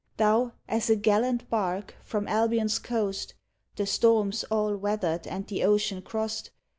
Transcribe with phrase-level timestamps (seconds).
[0.17, 3.35] Thou— as a gallant bark, from Albion's coast.
[3.75, 6.49] (The storms all weathered and the ocean crossed.)